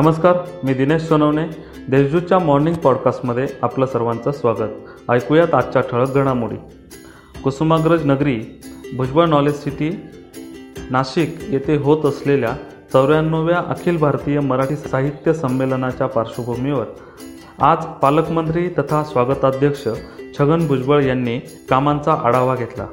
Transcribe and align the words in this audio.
नमस्कार 0.00 0.36
मी 0.64 0.74
दिनेश 0.74 1.02
सोनवणे. 1.02 1.46
देशजूतच्या 1.88 2.38
मॉर्निंग 2.38 2.74
पॉडकास्टमध्ये 2.74 3.46
आपलं 3.62 3.86
सर्वांचं 3.86 4.32
स्वागत. 4.32 5.10
ऐकूयात 5.10 5.54
आजच्या 5.54 5.82
ठळक 5.82 6.14
घडामोडी. 6.14 6.56
कुसुमाग्रज 7.44 8.06
नगरी 8.06 8.60
भुजबळ 8.96 9.26
नॉलेज 9.26 9.54
सिटी 9.54 9.90
नाशिक 10.90 11.36
येथे 11.48 11.76
होत 11.76 12.04
असलेल्या 12.04 12.56
चौऱ्याण्णव्या 12.92 13.58
अखिल 13.58 13.96
भारतीय 13.96 14.40
मराठी 14.40 14.76
साहित्य 14.76 15.32
संमेलनाच्या 15.32 16.06
पार्श्वभूमीवर 16.06 16.84
आज 17.58 17.84
पालकमंत्री 18.02 18.68
तथा 18.68 19.04
स्वागताध्यक्ष 19.04 19.88
छगन 20.38 20.66
भुजबळ 20.66 21.02
यांनी 21.02 21.40
कामांचा 21.70 22.12
आढावा 22.12 22.56
घेतला. 22.56 22.86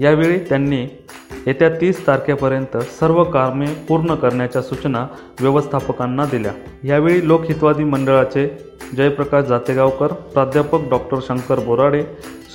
यावेळी 0.00 0.38
त्यांनी 0.38 0.86
येत्या 1.46 1.68
तीस 1.80 2.06
तारखेपर्यंत 2.06 2.76
सर्व 3.00 3.22
कामे 3.24 3.66
पूर्ण 3.88 4.14
करण्याच्या 4.14 4.62
सूचना 4.62 5.06
व्यवस्थापकांना 5.40 6.24
दिल्या. 6.24 6.52
यावेळी 6.84 7.26
लोकहितवादी 7.28 7.84
मंडळाचे 7.84 8.48
जयप्रकाश 8.96 9.44
जातेगावकर 9.44 10.12
प्राध्यापक 10.34 10.88
डॉक्टर 10.90 11.18
शंकर 11.26 11.60
बोराडे 11.60 12.02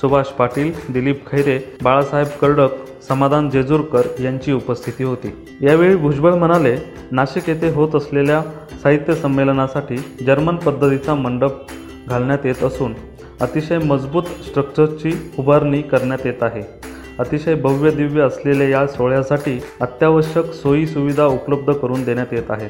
सुभाष 0.01 0.27
पाटील 0.27 0.71
दिलीप 0.89 1.25
खैरे 1.27 1.59
बाळासाहेब 1.83 2.27
कर्डक 2.41 3.01
समाधान 3.07 3.49
जेजूरकर 3.49 4.07
यांची 4.19 4.51
उपस्थिती 4.51 5.03
होती. 5.03 5.33
यावेळी 5.61 5.95
भुजबळ 5.95 6.33
म्हणाले 6.33 6.75
नाशिक 7.11 7.49
येथे 7.49 7.69
होत 7.69 7.95
असलेल्या 7.95 8.41
साहित्य 8.83 9.15
संमेलनासाठी 9.15 9.97
जर्मन 10.25 10.55
पद्धतीचा 10.55 11.15
मंडप 11.15 11.71
घालण्यात 12.09 12.45
येत 12.45 12.63
असून 12.63 12.93
अतिशय 13.41 13.77
मजबूत 13.77 14.23
स्ट्रक्चरची 14.23 15.11
उभारणी 15.39 15.81
करण्यात 15.81 16.25
येत 16.25 16.43
आहे. 16.43 16.82
अतिशय 17.19 17.55
भव्य 17.55 17.91
दिव्य 17.91 18.21
असलेल्या 18.21 18.67
या 18.67 18.87
सोहळ्यासाठी 18.87 19.59
अत्यावश्यक 19.81 20.51
सोयी 20.53 20.85
सुविधा 20.87 21.25
उपलब्ध 21.25 21.71
करून 21.71 22.03
देण्यात 22.03 22.33
येत 22.33 22.49
आहेत 22.49 22.69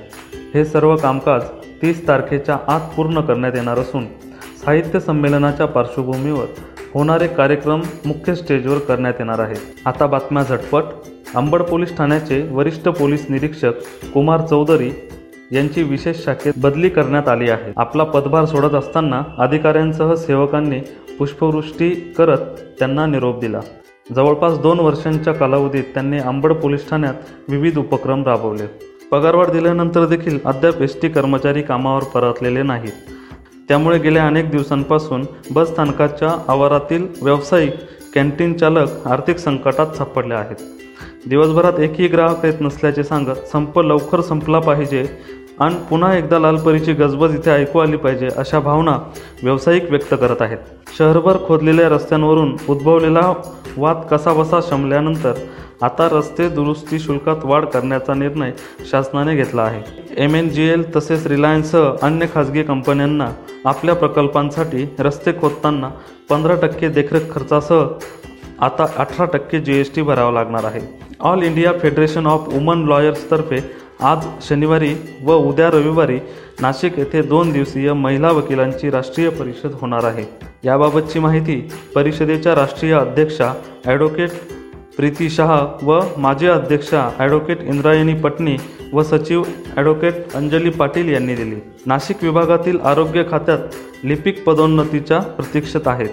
हे 0.53 0.65
सर्व 0.65 0.95
कामकाज 0.95 1.43
तीस 1.81 2.07
तारखेच्या 2.07 2.57
आत 2.67 2.89
पूर्ण 2.95 3.21
करण्यात 3.21 3.55
येणार 3.55 3.79
असून 3.79 4.05
साहित्य 4.65 4.99
संमेलनाच्या 4.99 5.65
पार्श्वभूमीवर 5.65 6.45
होणारे 6.93 7.27
कार्यक्रम 7.27 7.81
मुख्य 8.05 8.35
स्टेजवर 8.35 8.77
करण्यात 8.77 9.13
येणार 9.19 9.39
आहेत 9.39 9.87
आता 9.87 10.05
बातम्या 10.05 10.43
झटपट. 10.43 10.83
अंबड 11.35 11.61
पोलीस 11.61 11.95
ठाण्याचे 11.97 12.41
वरिष्ठ 12.51 12.87
पोलीस 12.87 13.25
निरीक्षक 13.29 13.73
कुमार 14.13 14.41
चौधरी 14.41 14.91
यांची 15.51 15.83
विशेष 15.83 16.23
शाखेत 16.25 16.53
बदली 16.57 16.89
करण्यात 16.89 17.27
आली 17.27 17.49
आहे. 17.49 17.73
आपला 17.77 18.03
पदभार 18.03 18.45
सोडत 18.45 18.75
असताना 18.75 19.21
अधिकाऱ्यांसह 19.37 20.13
सेवकांनी 20.13 20.79
पुष्पवृष्टी 21.19 21.89
करत 22.17 22.59
त्यांना 22.79 23.05
निरोप 23.05 23.39
दिला. 23.39 23.59
जवळपास 24.07 24.57
दोन 24.59 24.79
वर्षांच्या 24.79 25.33
कालावधीत 25.33 25.83
त्यांनी 25.83 26.17
आंबड 26.19 26.53
पोलीस 26.53 26.89
ठाण्यात 26.89 27.13
विविध 27.49 27.77
उपक्रम 27.77 28.23
राबवले. 28.23 28.65
पगारवाढ 29.11 29.51
दिल्यानंतर 29.51 30.05
देखील 30.05 30.39
अद्याप 30.45 30.81
एस 30.81 31.01
टी 31.01 31.09
कर्मचारी 31.09 31.61
कामावर 31.61 32.03
परतलेले 32.03 32.63
नाहीत. 32.63 32.91
त्यामुळे 33.67 33.99
गेल्या 33.99 34.27
अनेक 34.27 34.49
दिवसांपासून 34.51 35.25
बस 35.51 35.67
स्थानकाच्या 35.67 36.35
आवारातील 36.47 37.07
व्यावसायिक 37.21 37.73
कॅन्टीन 38.15 38.53
चालक 38.53 39.07
आर्थिक 39.07 39.37
संकटात 39.37 39.87
सापडले 39.87 40.33
आहेत. 40.33 40.55
दिवसभरात 41.29 41.79
एकही 41.79 42.07
ग्राहक 42.07 42.45
येत 42.45 42.61
नसल्याचे 42.61 43.03
सांगत 43.03 43.47
संप 43.51 43.79
लवकर 43.79 44.21
संपला 44.21 44.59
पाहिजे 44.59 45.05
आणि 45.61 45.75
पुन्हा 45.89 46.13
एकदा 46.15 46.39
लालपरीची 46.39 46.93
गजबज 46.93 47.35
इथे 47.35 47.51
ऐकू 47.51 47.79
आली 47.79 47.97
पाहिजे 47.97 48.29
अशा 48.37 48.59
भावना 48.59 48.97
व्यावसायिक 49.43 49.89
व्यक्त 49.89 50.13
करत 50.13 50.41
आहेत. 50.41 50.57
शहरभर 50.97 51.37
खोदलेल्या 51.47 51.89
रस्त्यांवरून 51.89 52.55
उद्भवलेला 52.69 53.33
वाद 53.77 54.01
कसाबसा 54.11 54.59
शमल्यानंतर 54.69 55.33
आता 55.81 56.07
रस्ते 56.11 56.47
दुरुस्ती 56.49 56.99
शुल्कात 56.99 57.45
वाढ 57.45 57.65
करण्याचा 57.65 58.13
निर्णय 58.13 58.51
शासनाने 58.91 59.35
घेतला 59.35 59.61
आहे. 59.61 59.81
एम 60.23 60.35
एन 60.35 60.49
जी 60.49 60.67
एल 60.69 60.83
तसेच 60.95 61.27
रिलायन्ससह 61.27 62.05
अन्य 62.05 62.27
खाजगी 62.33 62.63
कंपन्यांना 62.63 63.27
आपल्या 63.65 63.95
प्रकल्पांसाठी 63.95 64.85
रस्ते 64.99 65.31
खोदताना 65.41 65.89
पंधरा 66.29 66.55
टक्के 66.61 66.89
देखरेख 66.89 67.31
खर्चासह 67.33 67.85
आता 68.65 68.85
अठरा 68.97 69.25
टक्के 69.33 69.59
जी 69.59 69.79
एस 69.79 69.95
टी 69.95 70.01
भरावा 70.01 70.31
लागणार 70.31 70.65
आहे. 70.65 70.81
All 71.19 71.43
India 71.43 71.71
federation 71.81 72.27
of 72.27 72.47
women 72.53 72.85
लॉयर्सतर्फे 72.87 73.59
आज 74.01 74.25
शनिवारी 74.47 74.93
व 75.23 75.33
उद्या 75.49 75.69
रविवारी 75.71 76.17
नाशिक 76.61 76.97
येथे 76.99 77.21
दोन 77.21 77.51
दिवसीय 77.51 77.91
महिला 77.93 78.31
वकिलांची 78.31 78.89
राष्ट्रीय 78.89 79.29
परिषद 79.29 79.73
होणार 79.81 80.03
आहे. 80.03 80.23
याबाबतची 80.63 81.19
माहिती 81.19 81.59
परिषदेच्या 81.95 82.55
राष्ट्रीय 82.55 82.93
अध्यक्षा 82.93 83.53
ॲडव्होकेट 83.85 84.29
प्रीती 84.97 85.29
शहा 85.29 85.65
व 85.83 85.99
माजी 86.17 86.47
अध्यक्षा 86.47 87.09
ॲडव्होकेट 87.19 87.61
इंद्रायणी 87.61 88.13
पटणी 88.13 88.55
व 88.93 89.03
सचिव 89.03 89.43
ॲडव्होकेट 89.77 90.33
अंजली 90.35 90.69
पाटील 90.69 91.09
यांनी 91.09 91.35
दिली. 91.35 91.55
नाशिक 91.85 92.23
विभागातील 92.23 92.79
आरोग्य 92.79 93.23
खात्यात 93.31 94.05
लिपिक 94.05 94.43
पदोन्नतीच्या 94.43 95.19
प्रतीक्षेत 95.19 95.87
आहेत. 95.87 96.09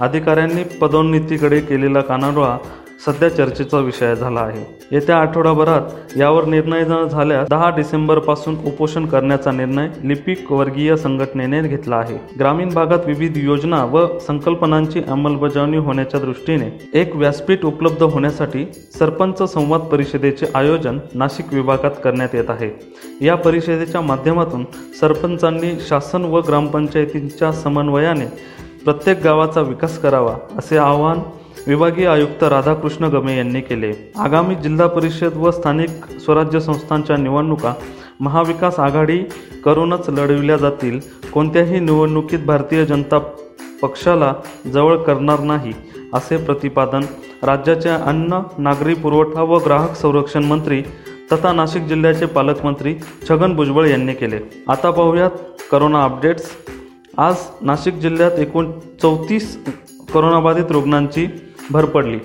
अधिकाऱ्यांनी 0.00 0.62
पदोन्नतीकडे 0.80 1.60
केलेला 1.60 2.00
कानाडोळा 2.00 2.56
सध्या 3.06 3.28
चर्चेचा 3.28 3.78
विषय 3.78 4.14
झाला 4.14 4.40
आहे. 4.40 4.64
येत्या 4.92 5.16
आठवडाभरात 5.16 6.18
यावर 6.18 6.44
निर्णय 6.44 6.84
न 6.88 7.06
झाल्यास 7.08 7.48
दहा 7.48 7.68
डिसेंबरपासून 7.70 8.56
उपोषण 8.64 9.06
करण्याचा 9.06 9.50
निर्णय 9.50 9.88
लिपिक 10.04 10.52
वर्गीय 10.52 10.96
संघटनेने 10.96 11.60
घेतला 11.62 11.96
आहे. 11.96 12.18
ग्रामीण 12.38 12.74
भागात 12.74 13.06
विविध 13.06 13.36
योजना 13.36 13.84
व 13.84 14.06
संकल्पनांची 14.18 15.02
अंमलबजावणी 15.08 15.76
होण्याच्या 15.76 16.20
दृष्टीने 16.20 16.90
एक 16.94 17.16
व्यासपीठ 17.16 17.64
उपलब्ध 17.64 18.02
होण्यासाठी 18.02 18.66
सरपंच 18.98 19.42
संवाद 19.42 19.80
परिषदेचे 19.80 20.46
आयोजन 20.54 20.98
नाशिक 21.14 21.54
विभागात 21.54 21.90
करण्यात 22.04 22.34
येत 22.34 22.50
आहे. 22.50 22.70
या 23.20 23.34
परिषदेच्या 23.34 24.00
माध्यमातून 24.00 24.64
सरपंचांनी 25.00 25.78
शासन 25.88 26.24
व 26.24 26.40
ग्रामपंचायतींच्या 26.40 27.52
समन्वयाने 27.52 28.26
प्रत्येक 28.84 29.22
गावाचा 29.22 29.60
विकास 29.60 29.98
करावा 29.98 30.36
असे 30.58 30.76
आवाहन 30.76 31.18
विभागीय 31.66 32.06
आयुक्त 32.06 32.42
राधाकृष्ण 32.42 33.04
गमे 33.04 33.36
यांनी 33.36 33.60
केले. 33.60 33.92
आगामी 34.16 34.54
जिल्हा 34.54 34.86
परिषद 34.86 35.36
व 35.36 35.50
स्थानिक 35.50 35.90
स्वराज्य 36.20 36.60
संस्थांच्या 36.60 37.16
निवडणुका 37.16 37.72
महाविकास 38.20 38.78
आघाडी 38.78 39.18
करूनच 39.64 40.08
लढविल्या 40.08 40.56
जातील. 40.56 41.00
कोणत्याही 41.32 41.80
निवडणुकीत 41.80 42.38
भारतीय 42.38 42.84
जनता 42.84 43.18
पक्षाला 43.82 44.32
जवळ 44.72 44.96
करणार 44.96 45.40
नाही 45.40 45.72
असे 46.14 46.36
प्रतिपादन 46.36 47.00
राज्याच्या 47.42 47.96
अन्न 47.96 48.40
नागरी 48.58 48.94
पुरवठा 48.94 49.42
व 49.42 49.58
ग्राहक 49.58 49.94
संरक्षण 49.96 50.44
मंत्री 50.44 50.82
तथा 51.32 51.52
नाशिक 51.52 51.82
जिल्ह्याचे 51.82 52.26
पालकमंत्री 52.26 52.94
छगन 53.28 53.54
भुजबळ 53.56 53.86
यांनी 53.86 54.14
केले. 54.14 54.38
आता 54.68 54.90
पाहूयात 54.90 55.30
करोना 55.70 56.04
अपडेट्स. 56.04 56.50
आज 57.18 57.34
नाशिक 57.62 57.94
जिल्ह्यात 57.94 58.38
एकूण 58.38 58.70
चौतीस 59.02 59.58
करोनाबाधित 60.14 60.70
रुग्णांची 60.70 61.26
भर 61.70 61.84
पडली. 61.84 62.18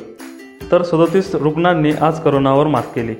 तर 0.72 0.84
सदोतीस 0.84 1.36
रुग्णांनी 1.36 1.92
आज 2.02 2.20
करोनावर 2.20 2.68
मात 2.68 2.84
केली. 2.96 3.16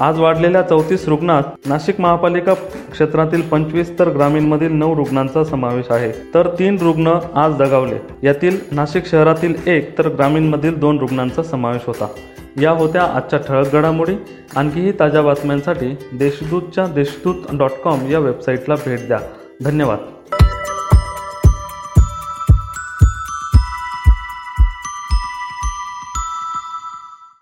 आज 0.00 0.20
वाढलेल्या 0.20 0.62
चौतीस 0.62 1.08
रुग्णात 1.08 1.42
नाशिक 1.66 2.00
महापालिका 2.00 2.54
क्षेत्रातील 2.90 3.42
पंचवीस 3.42 3.98
तर 3.98 4.08
ग्रामीणमधील 4.08 4.72
नऊ 4.72 4.96
रुग्णांचा 4.96 5.44
समावेश 5.44 5.86
आहे. 5.90 6.12
तर 6.34 6.48
तीन 6.58 6.78
रुग्ण 6.78 7.18
आज 7.34 7.54
दगावले. 7.54 8.26
यातील 8.26 8.60
नाशिक 8.72 9.06
शहरातील 9.06 9.54
एक 9.66 9.98
तर 9.98 10.08
ग्रामीणमधील 10.08 10.78
दोन 10.78 10.98
रुग्णांचा 10.98 11.42
समावेश 11.42 11.82
होता. 11.86 12.06
या 12.60 12.70
होत्या 12.70 13.02
आजच्या 13.02 13.38
ठळक 13.48 13.72
घडामोडी. 13.72 14.14
आणखीही 14.56 14.92
ताज्या 15.00 15.22
बातम्यांसाठी 15.22 15.96
देशदूतच्या 16.12 16.86
देशदूत 16.86 17.34
डॉट 17.52 17.70
कॉम 17.70 18.10
या 18.10 18.18
वेबसाईटला 18.18 18.74
भेट 18.74 19.06
द्या. 19.06 19.18
धन्यवाद. 19.64 19.98